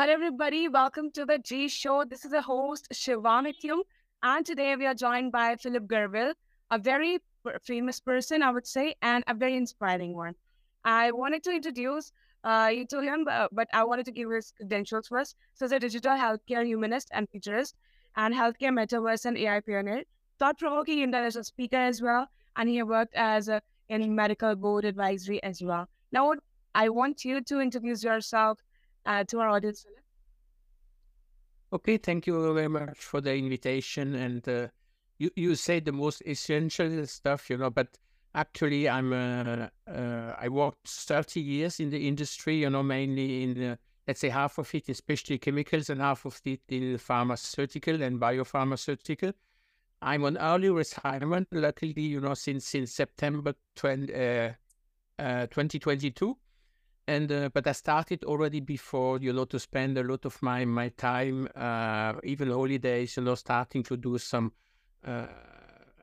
[0.00, 0.66] Hello, everybody.
[0.66, 2.06] Welcome to the G Show.
[2.06, 3.80] This is the host, Shivanityum.
[4.22, 6.32] And today we are joined by Philippe Gerwill,
[6.70, 7.18] a very
[7.62, 10.36] famous person, I would say, and a very inspiring one.
[10.86, 12.12] I wanted to introduce
[12.44, 15.36] uh, you to him, uh, but I wanted to give his credentials first.
[15.52, 17.74] So, he's a digital healthcare humanist and futurist,
[18.16, 20.04] and healthcare metaverse and AI pioneer,
[20.38, 22.26] thought provoking international speaker as well.
[22.56, 23.60] And he worked as a
[23.90, 25.90] in medical board advisory as well.
[26.10, 26.32] Now,
[26.74, 28.60] I want you to introduce yourself
[29.06, 29.86] uh, to our audience.
[31.72, 34.14] Okay, thank you very much for the invitation.
[34.14, 34.68] And uh,
[35.18, 37.98] you you say the most essential stuff, you know, but
[38.34, 43.54] actually I'm uh, uh, I worked 30 years in the industry, you know, mainly in
[43.54, 48.02] the, let's say half of it in specialty chemicals and half of it in pharmaceutical
[48.02, 49.32] and biopharmaceutical.
[50.02, 54.52] I'm on early retirement, luckily, you know, since since September 20, uh,
[55.18, 56.36] uh, 2022.
[57.06, 60.64] And uh, but I started already before, you know, to spend a lot of my
[60.64, 64.52] my time, uh, even holidays, you know, starting to do some
[65.04, 65.26] uh,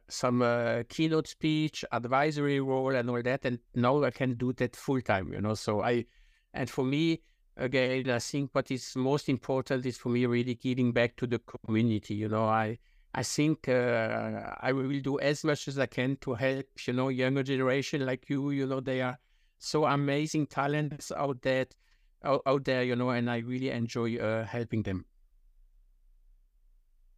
[0.09, 3.45] some uh, keynote speech, advisory role, and all that.
[3.45, 5.53] And now I can do that full time, you know.
[5.53, 6.05] So I,
[6.53, 7.21] and for me,
[7.55, 11.39] again, I think what is most important is for me really giving back to the
[11.39, 12.15] community.
[12.15, 12.79] You know, I
[13.13, 17.09] I think uh, I will do as much as I can to help, you know,
[17.09, 18.51] younger generation like you.
[18.51, 19.17] You know, they are
[19.59, 21.65] so amazing talents out there,
[22.23, 25.05] out, out there, you know, and I really enjoy uh, helping them.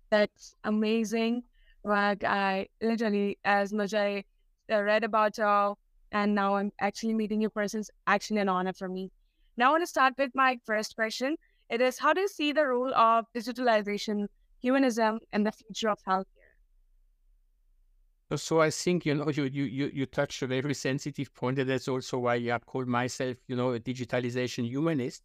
[0.10, 1.44] That's amazing.
[1.84, 4.24] Like I literally, as much I
[4.72, 5.76] uh, read about you,
[6.12, 9.12] and now I'm actually meeting you person's actually an honor for me.
[9.58, 11.36] Now I want to start with my first question.
[11.70, 14.28] It is, how do you see the role of digitalization
[14.62, 16.39] humanism and the future of healthcare.
[18.38, 21.88] So I think you know you you you, touched a very sensitive point, and that's
[21.88, 25.24] also why I call myself you know a digitalization humanist,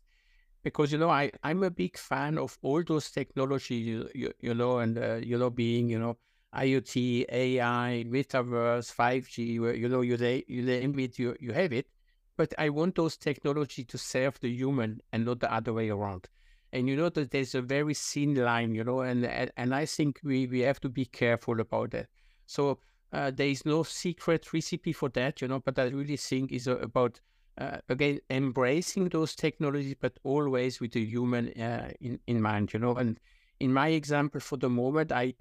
[0.63, 4.55] because you know I I'm a big fan of all those technology you you, you
[4.55, 6.17] know and uh, you know being you know
[6.55, 10.17] IoT, AI, metaverse, five G, you know you
[10.49, 11.87] you name it, you you have it,
[12.37, 16.29] but I want those technology to serve the human and not the other way around
[16.73, 19.25] and you know that there's a very thin line, you know, and
[19.57, 22.09] and I think we we have to be careful about that.
[22.47, 22.81] So
[23.15, 26.67] uh, there is no secret recipe for that, you know, but I really think is
[26.67, 27.21] about
[27.57, 32.81] uh, again embracing those technologies, but always with the human uh, in in mind, you
[32.81, 32.95] know.
[32.97, 33.21] And
[33.61, 35.35] in my example, for the moment, I.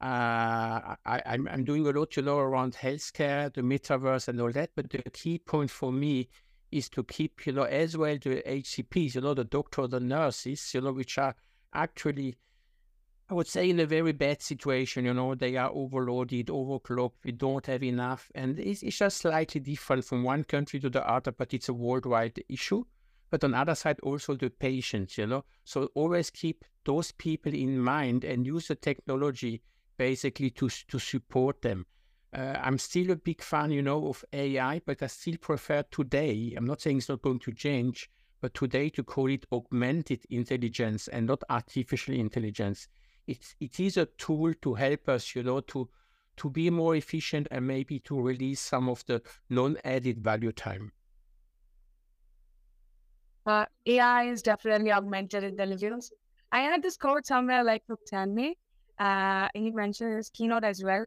[0.00, 4.50] Uh, I, I'm, I'm doing a lot, you know, around healthcare, the metaverse, and all
[4.50, 4.70] that.
[4.74, 6.28] But the key point for me
[6.72, 10.74] is to keep, you know, as well the HCPs, you know, the doctor, the nurses,
[10.74, 11.36] you know, which are
[11.72, 12.34] actually,
[13.32, 15.06] I would say, in a very bad situation.
[15.06, 17.24] You know, they are overloaded, overclocked.
[17.24, 21.10] We don't have enough, and it's, it's just slightly different from one country to the
[21.10, 22.84] other, but it's a worldwide issue.
[23.30, 25.46] But on the other side, also the patients, you know.
[25.64, 29.62] So always keep those people in mind and use the technology
[29.96, 31.86] basically to to support them.
[32.34, 36.52] Uh, I'm still a big fan, you know, of AI, but I still prefer today.
[36.54, 38.10] I'm not saying it's not going to change,
[38.42, 42.88] but today to call it augmented intelligence and not artificial intelligence.
[43.26, 45.88] It's it is a tool to help us, you know, to
[46.36, 50.92] to be more efficient and maybe to release some of the non-added value time.
[53.44, 56.12] Uh, AI is definitely augmented intelligence.
[56.52, 58.54] I had this quote somewhere like from Tanmay.
[58.98, 61.04] Uh, he mentioned his keynote as well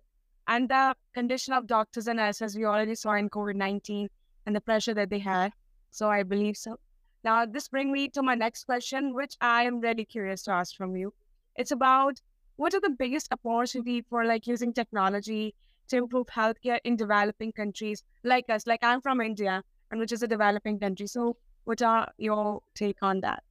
[0.47, 4.09] and the condition of doctors and nurses we already saw in COVID 19
[4.45, 5.53] and the pressure that they had.
[5.91, 6.79] So I believe so.
[7.23, 10.75] Now, this brings me to my next question, which I am really curious to ask
[10.75, 11.13] from you.
[11.55, 12.21] It's about
[12.57, 15.55] what are the biggest opportunity for like using technology
[15.87, 18.65] to improve healthcare in developing countries like us?
[18.65, 21.07] Like I'm from India, and which is a developing country.
[21.07, 23.43] So, what are your take on that?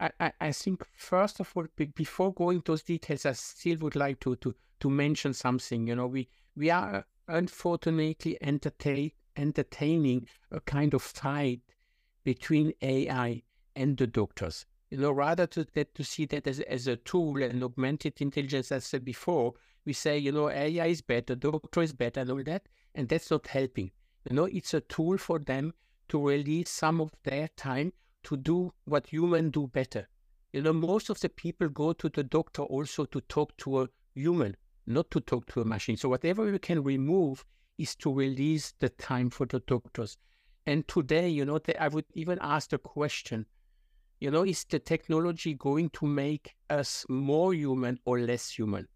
[0.00, 3.94] I, I, I think first of all, before going to those details, I still would
[3.94, 5.86] like to, to, to mention something.
[5.86, 11.60] You know, we, we are unfortunately entertain, entertaining a kind of fight
[12.24, 13.42] between AI
[13.76, 14.66] and the doctors.
[14.92, 18.84] You know, rather to to see that as, as a tool and augmented intelligence, as
[18.84, 19.54] I said before,
[19.86, 23.30] we say, you know, AI is better, doctor is better, and all that, and that's
[23.30, 23.90] not helping.
[24.28, 25.72] You know, it's a tool for them
[26.10, 27.94] to release some of their time
[28.24, 30.08] to do what humans do better.
[30.52, 33.88] You know, most of the people go to the doctor also to talk to a
[34.14, 35.96] human, not to talk to a machine.
[35.96, 37.46] So whatever we can remove
[37.78, 40.18] is to release the time for the doctors.
[40.66, 43.46] And today, you know, I would even ask the question,
[44.22, 48.86] you know, is the technology going to make us more human or less human?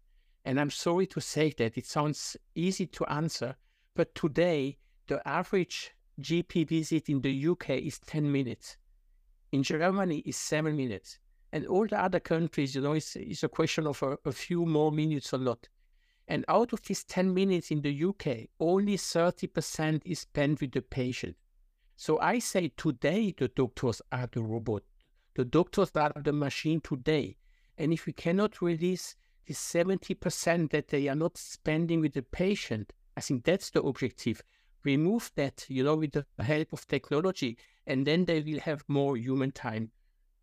[0.45, 3.55] And I'm sorry to say that it sounds easy to answer,
[3.95, 4.77] but today
[5.07, 5.91] the average
[6.21, 8.77] GP visit in the UK is 10 minutes
[9.51, 11.19] in Germany is seven minutes.
[11.53, 14.65] And all the other countries, you know, it's, it's a question of a, a few
[14.65, 15.67] more minutes or not.
[16.27, 20.81] And out of these 10 minutes in the UK, only 30% is spent with the
[20.81, 21.37] patient.
[21.95, 24.83] So I say today the doctors are the robot.
[25.37, 27.37] The doctors are the machine today.
[27.77, 32.91] And if we cannot release the 70% that they are not spending with the patient,
[33.15, 34.41] I think that's the objective.
[34.83, 37.55] Remove that, you know, with the help of technology,
[37.85, 39.91] and then they will have more human time.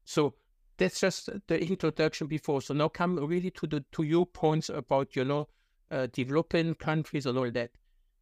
[0.05, 0.37] So
[0.76, 2.62] that's just the introduction before.
[2.62, 5.49] So now come really to the to your points about, you know,
[5.91, 7.73] uh, developing countries and all that.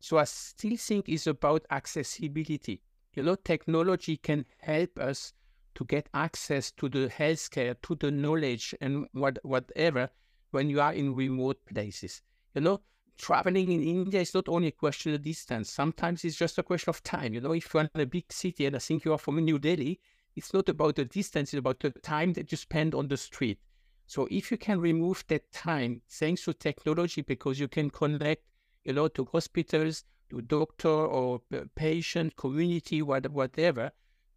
[0.01, 2.81] So I still think it's about accessibility.
[3.13, 5.35] You know, technology can help us
[5.75, 10.11] to get access to the healthcare, to the knowledge, and what whatever
[10.51, 12.23] when you are in remote places.
[12.55, 12.81] You know,
[13.19, 15.71] traveling in India is not only a question of distance.
[15.71, 17.35] Sometimes it's just a question of time.
[17.35, 19.59] You know, if you're in a big city and I think you are from New
[19.59, 20.01] Delhi,
[20.37, 23.59] it's not about the distance, it's about the time that you spend on the street.
[24.07, 28.43] So if you can remove that time, thanks to technology, because you can connect,
[28.85, 31.41] you know, to hospitals, to doctor or
[31.75, 33.93] patient, community, whatever,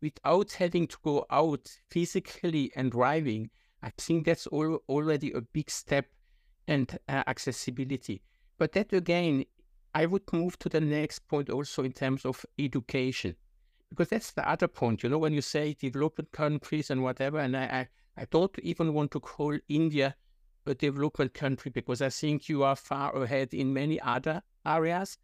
[0.06, 3.50] without having to go out physically and driving,
[3.82, 6.06] I think that's all, already a big step
[6.68, 8.22] and uh, accessibility.
[8.60, 9.46] But that again,
[9.94, 13.36] I would move to the next point also in terms of education,
[13.90, 15.02] because that's the other point.
[15.02, 17.88] You know, when you say developed countries and whatever, and I, I
[18.18, 20.16] I don't even want to call India
[20.66, 25.18] a development country because I think you are far ahead in many other areas.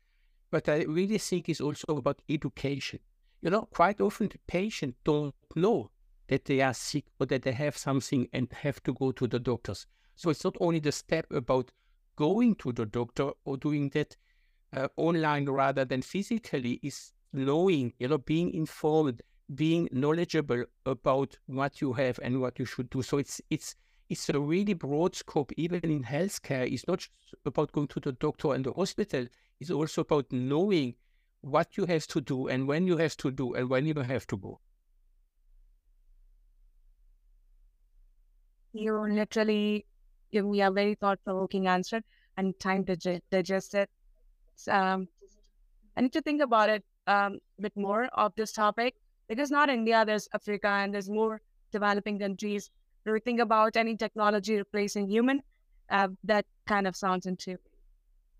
[0.51, 3.00] But I really think it's also about education.
[3.42, 5.92] You know, quite often the patient don't know
[6.28, 9.40] that they are sick or that they have something and have to go to the
[9.40, 9.88] doctors.
[10.16, 11.72] So it's not only the step about
[12.16, 14.16] going to the doctor or doing that
[14.76, 19.22] uh, online rather than physically, is knowing, you know, being informed
[19.56, 23.02] being knowledgeable about what you have and what you should do.
[23.02, 23.76] So it's it's
[24.10, 26.72] it's a really broad scope, even in healthcare.
[26.72, 27.12] It's not just
[27.46, 29.26] about going to the doctor and the hospital.
[29.60, 30.96] It's also about knowing
[31.42, 34.28] what you have to do and when you have to do and when you have
[34.28, 34.60] to go.
[38.74, 39.86] You literally
[40.32, 42.02] give me a very thought-provoking answer
[42.38, 43.90] and time to digest it.
[44.70, 45.08] Um,
[45.98, 48.96] I need to think about it um, a bit more of this topic
[49.28, 51.42] because not India, there's Africa and there's more
[51.72, 52.70] developing countries.
[53.06, 55.42] Do we think about any technology replacing human?
[55.90, 57.58] Uh, that kind of sounds into.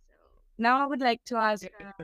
[0.08, 0.14] So
[0.58, 1.66] now I would like to ask.
[1.66, 2.04] Uh,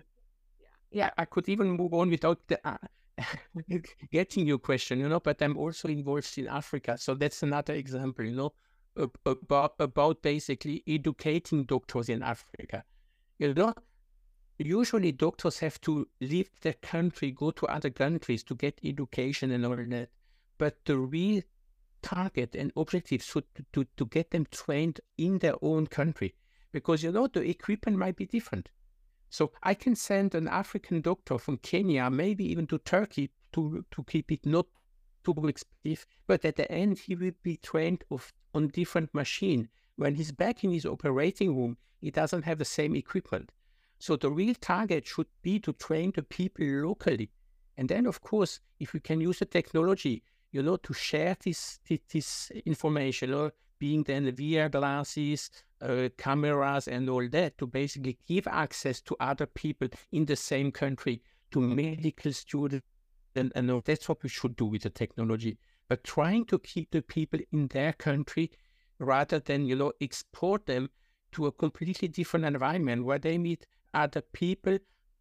[0.98, 2.78] yeah, I could even move on without the, uh,
[4.12, 5.20] getting your question, you know.
[5.20, 8.54] But I'm also involved in Africa, so that's another example, you know,
[9.26, 12.84] about about basically educating doctors in Africa.
[13.38, 13.74] You know,
[14.58, 19.66] usually doctors have to leave their country, go to other countries to get education and
[19.68, 20.10] all that.
[20.58, 21.44] But the real
[22.02, 26.34] target and objective should to, to get them trained in their own country
[26.72, 28.70] because you know the equipment might be different.
[29.30, 34.04] So I can send an African doctor from Kenya, maybe even to Turkey, to to
[34.04, 34.68] keep it not
[35.24, 36.06] too expensive.
[36.26, 39.70] But at the end, he will be trained of on different machine.
[39.96, 43.52] When he's back in his operating room, he doesn't have the same equipment.
[44.00, 47.32] So the real target should be to train the people locally.
[47.78, 51.80] And then, of course, if we can use the technology, you know, to share this
[52.10, 58.48] this, information, or being then VR glasses, uh, cameras, and all that, to basically give
[58.48, 62.86] access to other people in the same country, to medical students,
[63.36, 65.58] and, and that's what we should do with the technology.
[65.88, 68.52] But trying to keep the people in their country
[69.00, 70.90] rather than, you know, export them
[71.34, 74.78] to a completely different environment where they meet other people,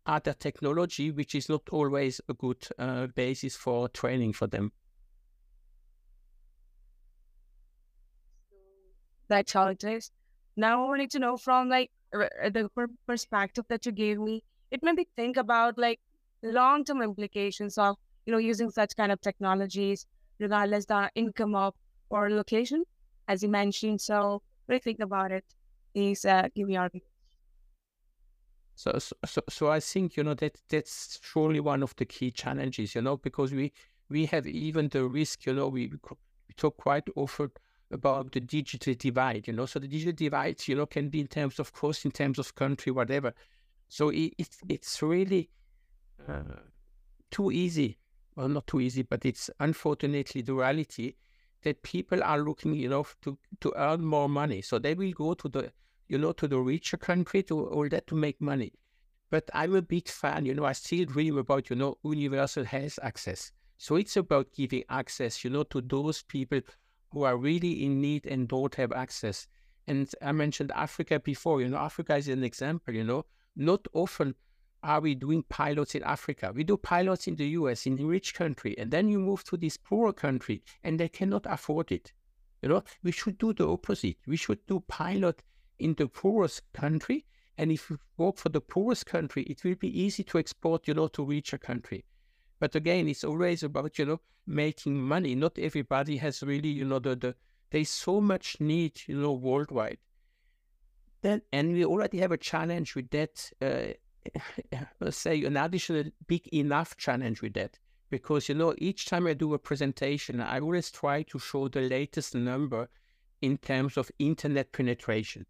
[0.06, 4.72] other technology, which is not always a good uh, basis for training for them.
[9.28, 10.10] That challenges.
[10.56, 12.70] Now I wanted to know from like the
[13.06, 16.00] perspective that you gave me, it made me think about like
[16.42, 17.96] long-term implications of
[18.26, 20.06] you know using such kind of technologies,
[20.38, 21.74] regardless the income of
[22.10, 22.84] or location,
[23.28, 24.00] as you mentioned.
[24.00, 25.44] So, what do you think about it?
[25.94, 27.02] Please uh, give me your view.
[28.74, 32.94] So, so, so I think you know that that's surely one of the key challenges,
[32.94, 33.72] you know, because we
[34.08, 37.52] we have even the risk, you know, we we talk quite often
[37.90, 39.66] about the digital divide, you know.
[39.66, 42.54] So the digital divide, you know, can be in terms of cost, in terms of
[42.54, 43.32] country, whatever.
[43.88, 45.50] So it, it it's really
[46.28, 46.42] uh,
[47.30, 47.98] too easy,
[48.34, 51.14] well, not too easy, but it's unfortunately the reality
[51.62, 54.62] that people are looking, you know, to to earn more money.
[54.62, 55.72] So they will go to the
[56.08, 58.72] you know, to the richer country, to all that to make money.
[59.30, 62.98] But I'm a big fan, you know, I still dream about, you know, universal health
[63.02, 63.50] access.
[63.76, 66.60] So it's about giving access, you know, to those people
[67.16, 69.46] who are really in need and don't have access.
[69.86, 73.24] And I mentioned Africa before, you know, Africa is an example, you know,
[73.56, 74.34] not often
[74.82, 76.52] are we doing pilots in Africa?
[76.54, 79.56] We do pilots in the US, in a rich country, and then you move to
[79.56, 82.12] this poor country and they cannot afford it.
[82.60, 84.18] You know, we should do the opposite.
[84.26, 85.42] We should do pilot
[85.78, 87.24] in the poorest country.
[87.56, 90.92] And if we work for the poorest country, it will be easy to export, you
[90.92, 92.04] know, to richer country.
[92.58, 95.34] But again, it's always about, you know, making money.
[95.34, 97.34] Not everybody has really, you know, the, the
[97.70, 99.98] there's so much need, you know, worldwide.
[101.22, 103.50] Then, and we already have a challenge with that.
[103.60, 103.94] Uh,
[105.00, 107.78] let's say an additional big enough challenge with that
[108.10, 111.82] because you know each time I do a presentation, I always try to show the
[111.82, 112.88] latest number
[113.42, 115.46] in terms of internet penetration.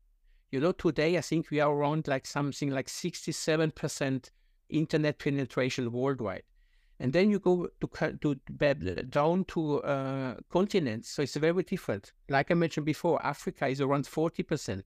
[0.51, 4.31] You know, today I think we are around like something like 67%
[4.69, 6.43] internet penetration worldwide.
[6.99, 8.35] And then you go to, to
[9.11, 12.12] down to uh, continents, so it's very different.
[12.29, 14.83] Like I mentioned before, Africa is around 40%.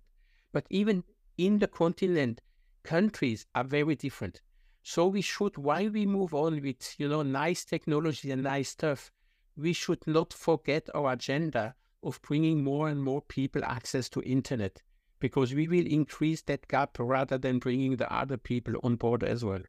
[0.52, 1.04] But even
[1.38, 2.40] in the continent,
[2.82, 4.40] countries are very different.
[4.82, 9.12] So we should, while we move on with, you know, nice technology and nice stuff,
[9.56, 14.80] we should not forget our agenda of bringing more and more people access to internet
[15.20, 19.44] because we will increase that gap rather than bringing the other people on board as
[19.44, 19.60] well.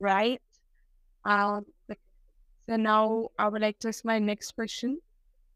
[0.00, 0.40] Right.
[1.24, 1.66] Um,
[2.68, 5.00] so now I would like to ask my next question.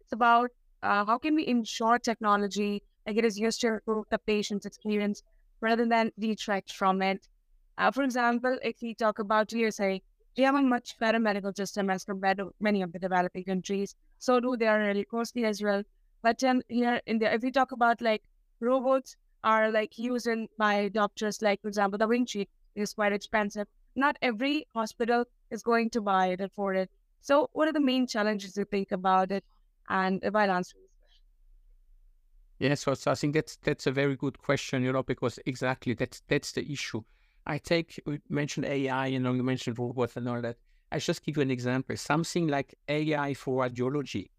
[0.00, 0.50] It's about
[0.83, 5.23] uh, how can we ensure technology like it is used to improve the patient's experience
[5.61, 7.26] rather than detract from it.
[7.78, 10.02] Uh, for example, if we talk about USA,
[10.37, 13.95] we have a much better medical system as compared to many of the developing countries.
[14.18, 15.83] So do they are really costly as well.
[16.23, 18.23] But um, here in the, if we talk about like
[18.61, 23.68] robots are like used in by doctors, like for example, Da Vinci is quite expensive.
[23.97, 26.91] Not every hospital is going to buy it, afford it.
[27.21, 29.45] So what are the main challenges you think about it?
[29.88, 30.85] And while answering
[32.59, 35.95] Yes, so, so I think that's that's a very good question, you know, because exactly
[35.95, 37.03] that's that's the issue.
[37.47, 40.57] I take we mentioned AI, you know, you mentioned robots and all that.
[40.91, 41.97] I just give you an example.
[41.97, 44.31] Something like AI for radiology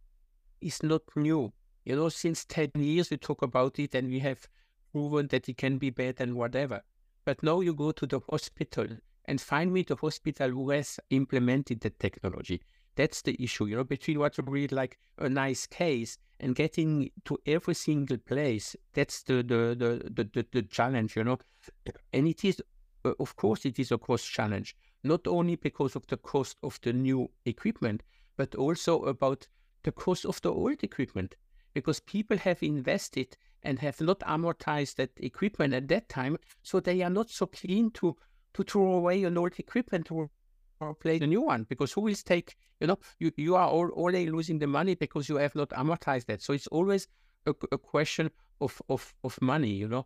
[0.61, 1.53] is not new.
[1.85, 4.47] You know, since 10 years we talk about it and we have
[4.91, 6.83] proven that it can be better and whatever.
[7.25, 8.87] But now you go to the hospital
[9.27, 12.61] and find me the hospital who has implemented the technology.
[12.95, 17.11] That's the issue, you know, between what you read like a nice case and getting
[17.25, 18.75] to every single place.
[18.93, 21.37] That's the the the the, the, the challenge, you know.
[22.13, 22.61] And it is,
[23.05, 26.79] uh, of course, it is a cost challenge, not only because of the cost of
[26.81, 28.01] the new equipment,
[28.35, 29.47] but also about
[29.83, 31.35] the cost of the old equipment,
[31.73, 37.01] because people have invested and have not amortized that equipment at that time, so they
[37.03, 38.15] are not so keen to
[38.57, 40.29] to throw away an old equipment or
[40.79, 43.89] or play the new one because who will take you know you, you are all,
[43.89, 46.41] already losing the money because you have not amortized that.
[46.41, 47.07] So it's always
[47.45, 48.29] a, a question
[48.61, 50.05] of, of of money you know.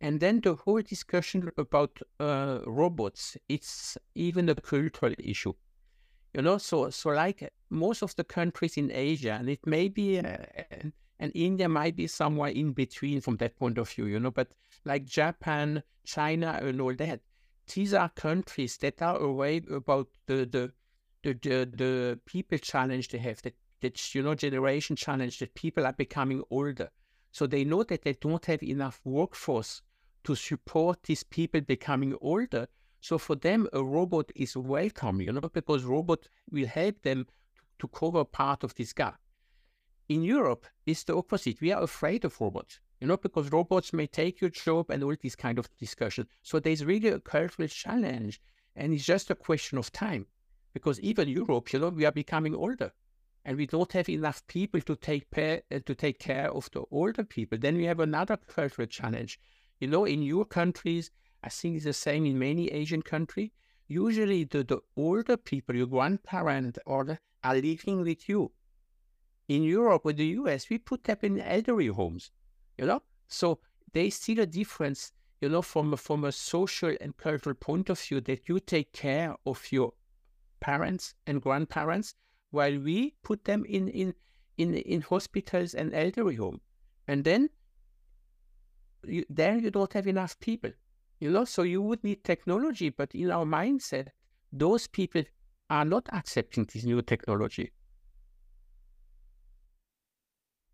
[0.00, 5.54] And then the whole discussion about uh, robots it's even a cultural issue
[6.34, 6.58] you know.
[6.58, 10.36] So so like most of the countries in asia and it may be uh,
[11.20, 14.48] and india might be somewhere in between from that point of view you know but
[14.84, 17.20] like japan china and all that
[17.74, 20.72] these are countries that are aware about the the
[21.22, 25.86] the, the, the people challenge they have, that, that you know generation challenge that people
[25.86, 26.90] are becoming older.
[27.32, 29.82] So they know that they don't have enough workforce
[30.24, 32.68] to support these people becoming older.
[33.00, 37.26] So for them, a robot is welcome, you know, because robot will help them
[37.78, 39.18] to cover part of this gap.
[40.10, 41.60] In Europe, it's the opposite.
[41.60, 45.14] We are afraid of robots you know, because robots may take your job and all
[45.20, 46.26] these kind of discussion.
[46.42, 48.40] So there's really a cultural challenge,
[48.76, 50.26] and it's just a question of time,
[50.74, 52.92] because even Europe, you know, we are becoming older,
[53.44, 56.82] and we don't have enough people to take care uh, to take care of the
[56.90, 57.56] older people.
[57.56, 59.40] Then we have another cultural challenge.
[59.78, 61.10] You know, in your countries,
[61.42, 63.50] I think it's the same in many Asian countries.
[63.88, 68.52] Usually, the, the older people, your grandparents, or are living with you.
[69.50, 72.30] In Europe or the US, we put them in elderly homes
[72.80, 73.02] you know?
[73.28, 73.58] So
[73.92, 78.00] they see the difference, you know, from a, from a social and cultural point of
[78.00, 79.92] view that you take care of your
[80.60, 82.14] parents and grandparents
[82.50, 84.14] while we put them in, in,
[84.56, 86.60] in, in hospitals and elderly home.
[87.06, 87.50] And then
[89.04, 90.70] you, there you don't have enough people,
[91.18, 94.08] you know, so you would need technology, but in our mindset,
[94.52, 95.22] those people
[95.68, 97.72] are not accepting this new technology.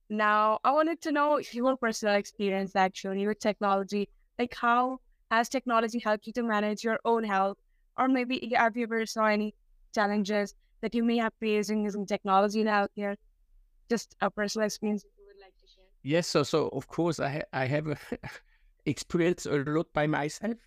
[0.09, 4.09] Now, I wanted to know your personal experience actually with technology.
[4.39, 4.99] Like, how
[5.31, 7.59] has technology helped you to manage your own health?
[7.99, 9.55] Or maybe have you ever saw any
[9.95, 13.17] challenges that you may have faced in using technology in healthcare?
[13.91, 15.85] Just a personal experience you would like to share.
[16.03, 17.87] Yes, so so of course I ha- I have
[18.87, 20.59] experienced a lot by myself,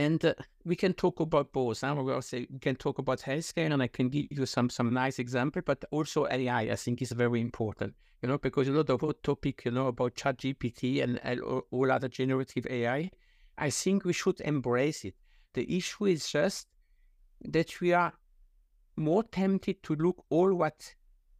[0.00, 0.32] and uh,
[0.64, 1.82] we can talk about both.
[1.82, 1.94] Huh?
[1.94, 5.18] We say we can talk about healthcare, and I can give you some some nice
[5.18, 6.62] example, but also AI.
[6.62, 7.94] I think is very important.
[8.22, 11.92] You know, because you know the whole topic, you know, about ChatGPT and, and all
[11.92, 13.10] other generative AI.
[13.58, 15.14] I think we should embrace it.
[15.52, 16.68] The issue is just
[17.44, 18.12] that we are
[18.96, 20.94] more tempted to look all what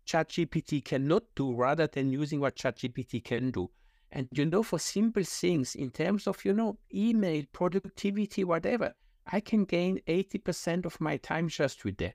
[0.06, 3.70] ChatGPT cannot do rather than using what ChatGPT can do.
[4.12, 8.94] And you know, for simple things in terms of, you know, email, productivity, whatever,
[9.26, 12.14] I can gain 80% of my time just with that,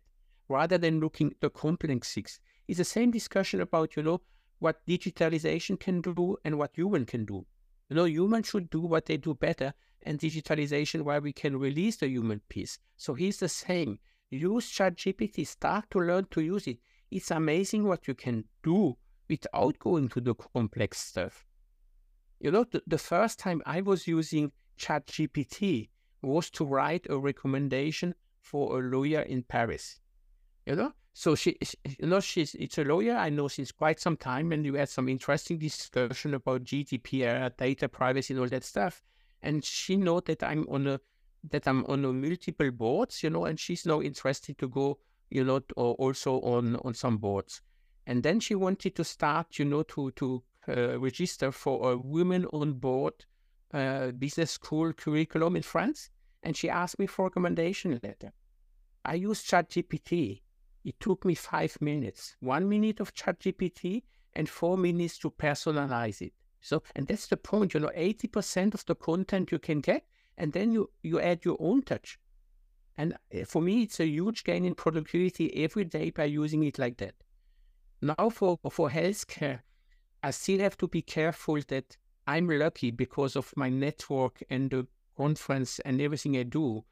[0.50, 2.40] rather than looking at the complex things.
[2.68, 4.22] It's the same discussion about, you know,
[4.60, 7.46] what digitalization can do and what human can do.
[7.90, 9.74] You know, humans should do what they do better,
[10.04, 12.78] and digitalization where we can release the human piece.
[12.98, 14.00] So he's the same.
[14.30, 16.80] Use ChatGPT, start to learn to use it
[17.12, 18.98] it's amazing what you can do
[19.30, 21.46] without going to the complex stuff.
[22.46, 25.90] You know, the, the first time I was using ChatGPT
[26.22, 30.00] was to write a recommendation for a lawyer in Paris.
[30.68, 31.58] You know, so she,
[31.98, 34.90] you know, she's it's a lawyer I know since quite some time, and we had
[34.90, 39.02] some interesting discussion about GDPR, data privacy, and all that stuff.
[39.42, 41.00] And she know that I'm on a
[41.50, 45.00] that I'm on a multiple boards, you know, and she's now interested to go
[45.32, 47.64] you know, also on on some boards.
[48.06, 52.74] And then she wanted to start, you know, to to register for a women on
[52.74, 53.14] board
[53.74, 56.10] uh, business school curriculum in France.
[56.44, 58.32] And she asked me for a recommendation letter.
[59.04, 60.42] I used ChatGPT.
[60.84, 64.04] It took me five minutes, one minute of ChatGPT
[64.34, 66.34] and four minutes to personalize it.
[66.62, 70.06] So, and that's the point, you know, 80% of the content you can get,
[70.38, 72.20] and then you, you add your own touch.
[72.98, 76.80] And eh, for me, it's a huge gain in productivity every day by using it
[76.80, 77.16] like that.
[78.02, 79.60] Now, for, for healthcare,
[80.26, 84.88] I still have to be careful that I'm lucky because of my network and the
[85.16, 86.84] conference and everything I do.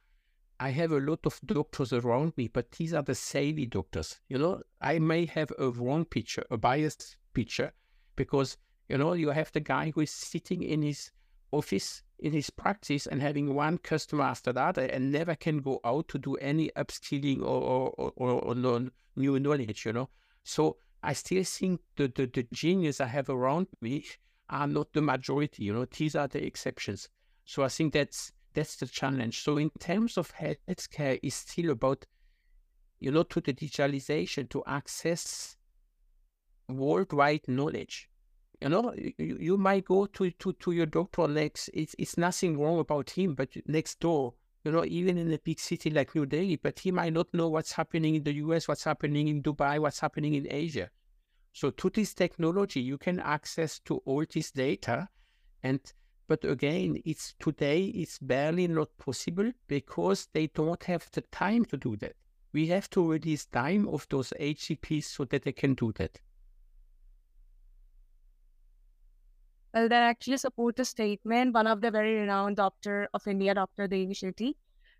[0.59, 4.19] I have a lot of doctors around me, but these are the savvy doctors.
[4.29, 7.73] You know, I may have a wrong picture, a biased picture,
[8.15, 8.55] because,
[8.87, 11.11] you know, you have the guy who is sitting in his
[11.51, 16.07] office in his practice and having one customer after that and never can go out
[16.09, 20.09] to do any upskilling or, or, or, or learn new knowledge, you know.
[20.43, 24.05] So I still think the, the, the genius I have around me
[24.49, 27.09] are not the majority, you know, these are the exceptions.
[27.45, 29.41] So I think that's that's the challenge.
[29.41, 32.05] So in terms of healthcare, it's still about,
[32.99, 35.57] you know, to the digitalization to access
[36.69, 38.09] worldwide knowledge
[38.63, 41.69] you know, you, you might go to, to, to your doctor next.
[41.73, 45.59] It's, it's nothing wrong about him, but next door, you know, even in a big
[45.59, 48.83] city like New Delhi, but he might not know what's happening in the US, what's
[48.83, 50.89] happening in Dubai, what's happening in Asia.
[51.51, 55.09] So to this technology, you can access to all this data.
[55.61, 55.79] And
[56.27, 61.77] but again, it's today it's barely not possible because they don't have the time to
[61.77, 62.15] do that.
[62.53, 66.19] We have to release time of those HCPs so that they can do that.
[69.73, 71.53] Well, that actually support the statement.
[71.53, 73.87] One of the very renowned doctor of India, Dr.
[73.87, 74.53] Devi Shetty,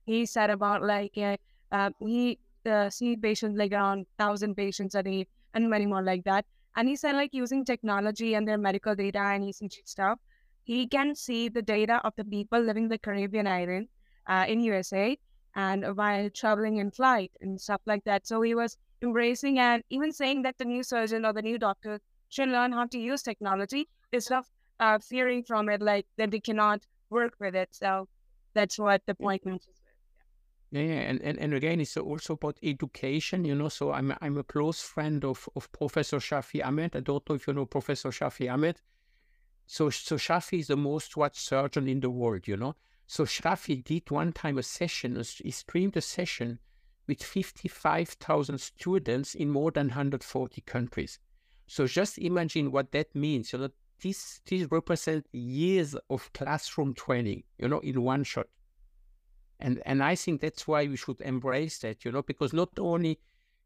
[0.06, 1.38] he said about like uh,
[1.72, 6.24] uh, he uh, see patients like around thousand patients a day and many more like
[6.24, 6.46] that.
[6.76, 10.20] And he said like using technology and their medical data and ECG stuff,
[10.64, 13.90] he can see the data of the people living the Caribbean island
[14.28, 15.18] uh, in USA
[15.56, 18.26] and while traveling in flight and stuff like that.
[18.26, 22.02] So he was embracing and even saying that the new surgeon or the new doctor
[22.30, 26.40] should learn how to use technology instead of uh, fearing from it, like that they
[26.40, 27.70] cannot work with it.
[27.72, 28.08] So
[28.54, 29.78] that's what the point mentions.
[30.72, 33.70] Yeah, yeah, and, and, and again, it's also about education, you know.
[33.70, 36.96] So I'm I'm a close friend of, of Professor Shafi Ahmed.
[36.96, 38.82] I don't know if you know Professor Shafi Ahmed.
[39.68, 42.76] So so Shafi is the most watched surgeon in the world, you know.
[43.06, 46.60] So Shafi did one time a session, he streamed a session
[47.08, 51.20] with 55,000 students in more than 140 countries.
[51.68, 53.54] So just imagine what that means.
[53.54, 53.70] You know,
[54.04, 58.48] this this represents years of classroom training, you know, in one shot.
[59.60, 63.20] And and I think that's why we should embrace that, you know, because not only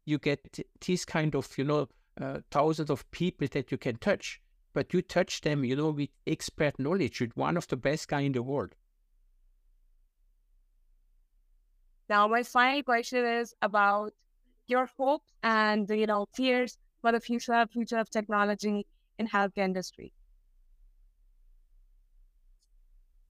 [0.04, 1.88] you get this kind of, you know,
[2.20, 4.40] uh, thousands of people that you can touch,
[4.72, 8.20] but you touch them, you know, with expert knowledge, with one of the best guy
[8.20, 8.74] in the world.
[12.08, 14.12] Now, my final question is about
[14.66, 18.86] your hopes and you know fears for the future future of technology
[19.18, 20.12] in healthcare industry.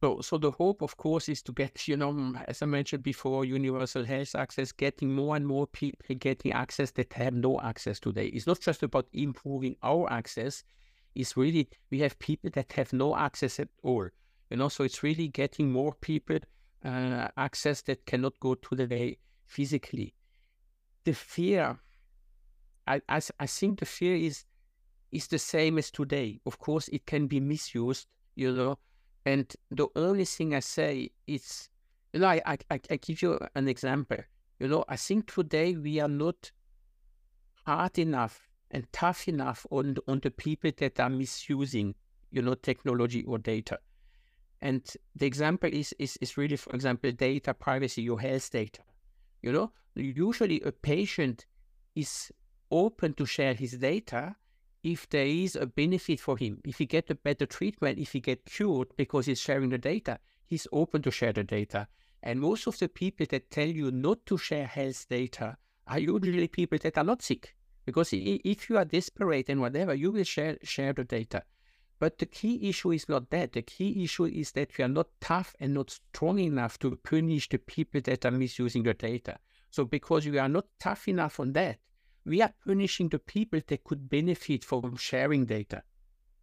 [0.00, 3.44] So, so the hope, of course, is to get, you know, as I mentioned before,
[3.44, 8.26] universal health access, getting more and more people getting access that have no access today.
[8.26, 10.62] It's not just about improving our access.
[11.16, 14.08] It's really, we have people that have no access at all.
[14.50, 16.38] You know, so it's really getting more people
[16.84, 20.14] uh, access that cannot go to the day physically.
[21.04, 21.76] The fear,
[22.86, 24.44] I, I, I think the fear is
[25.10, 26.38] is the same as today.
[26.44, 28.06] Of course, it can be misused,
[28.36, 28.78] you know,
[29.28, 31.68] and the only thing I say is,
[32.14, 34.16] you know, I, I, I give you an example.
[34.58, 36.50] You know, I think today we are not
[37.66, 41.94] hard enough and tough enough on, on the people that are misusing,
[42.30, 43.78] you know, technology or data.
[44.62, 48.80] And the example is, is, is really, for example, data privacy, your health data.
[49.42, 51.44] You know, usually a patient
[51.94, 52.32] is
[52.70, 54.36] open to share his data
[54.82, 58.20] if there is a benefit for him, if he get a better treatment, if he
[58.20, 61.88] get cured because he's sharing the data, he's open to share the data.
[62.22, 66.48] And most of the people that tell you not to share health data are usually
[66.48, 67.54] people that are not sick.
[67.84, 71.42] Because if you are desperate and whatever, you will share share the data.
[71.98, 73.52] But the key issue is not that.
[73.52, 77.48] The key issue is that we are not tough and not strong enough to punish
[77.48, 79.38] the people that are misusing the data.
[79.70, 81.78] So because we are not tough enough on that,
[82.28, 85.82] we are punishing the people that could benefit from sharing data.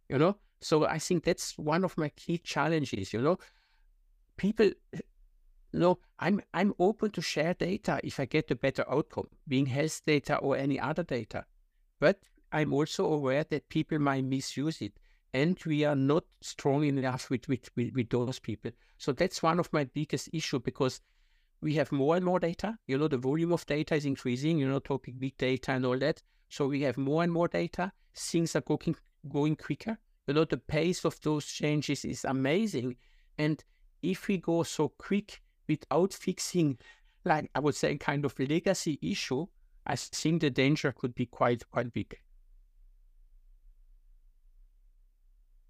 [0.08, 3.12] You know, so I think that's one of my key challenges.
[3.12, 3.38] You know,
[4.36, 4.70] people,
[5.72, 10.02] know, I'm I'm open to share data if I get a better outcome, being health
[10.04, 11.44] data or any other data,
[12.00, 12.20] but
[12.52, 14.94] I'm also aware that people might misuse it,
[15.34, 18.72] and we are not strong enough with with with, with those people.
[18.98, 21.00] So that's one of my biggest issue because
[21.66, 22.78] we have more and more data.
[22.86, 25.98] You know, the volume of data is increasing, you know, talking big data and all
[25.98, 26.22] that.
[26.48, 27.90] So we have more and more data.
[28.14, 28.94] Things are going,
[29.28, 29.98] going quicker.
[30.28, 32.94] You know, the pace of those changes is amazing.
[33.36, 33.64] And
[34.00, 36.78] if we go so quick without fixing,
[37.24, 39.46] like I would say, kind of legacy issue,
[39.84, 42.16] I think the danger could be quite, quite big.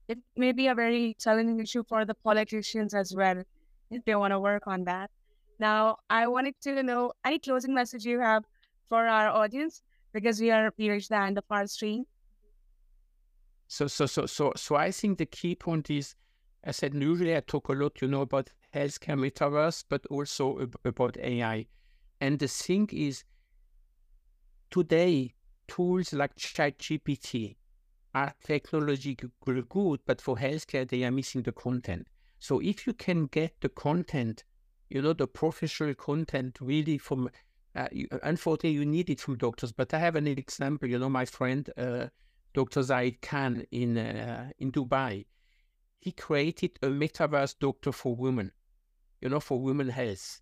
[0.09, 3.43] It may be a very challenging issue for the politicians as well
[3.91, 5.11] if they want to work on that.
[5.59, 8.45] Now, I wanted to know any closing message you have
[8.89, 12.05] for our audience because we are we reached the end of our stream.
[13.69, 16.15] So, so, so, so, so, I think the key point is,
[16.65, 21.17] I said usually I talk a lot, you know, about healthcare metaverse, but also about
[21.19, 21.67] AI.
[22.21, 23.25] And the thing is,
[24.71, 25.35] today
[25.67, 27.57] tools like ChatGPT
[28.15, 32.07] are technologically good, but for healthcare they are missing the content.
[32.39, 34.45] So if you can get the content
[34.91, 37.31] you know, the professional content really from,
[37.75, 39.73] uh, you, unfortunately, you need it from doctors.
[39.73, 42.07] But I have an example, you know, my friend, uh,
[42.55, 42.83] Dr.
[42.83, 45.27] Zaid Khan in, uh, in Dubai,
[46.01, 48.53] he created a metaverse doctor for women,
[49.21, 50.41] you know, for women health.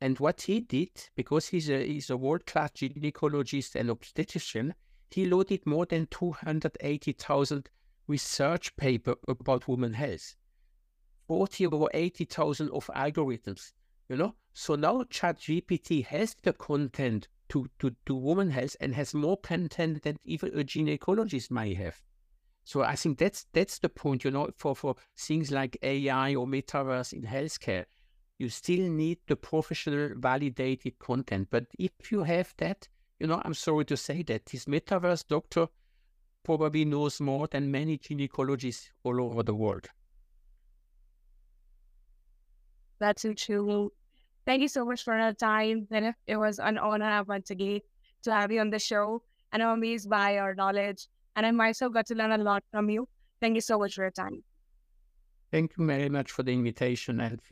[0.00, 4.74] And what he did, because he's a, he's a world-class gynecologist and obstetrician,
[5.10, 7.70] he loaded more than 280,000
[8.06, 10.36] research paper about women health.
[11.28, 13.72] 40 or 80,000 of algorithms,
[14.08, 14.34] you know?
[14.52, 20.02] So now ChatGPT has the content to, to, to woman health and has more content
[20.02, 22.00] than even a gynecologist might have.
[22.64, 26.46] So I think that's that's the point, you know, for, for things like AI or
[26.46, 27.84] metaverse in healthcare.
[28.38, 31.48] You still need the professional validated content.
[31.50, 32.88] But if you have that,
[33.20, 35.68] you know, I'm sorry to say that this metaverse doctor
[36.42, 39.86] probably knows more than many gynecologists all over the world.
[42.98, 43.92] That's true.
[44.46, 45.86] Thank you so much for your time.
[45.90, 47.80] And it was an honor once again
[48.22, 49.22] to have you on the show.
[49.52, 51.08] And I'm amazed by your knowledge.
[51.34, 53.08] And I myself got to learn a lot from you.
[53.40, 54.42] Thank you so much for your time.
[55.52, 57.38] Thank you very much for the invitation.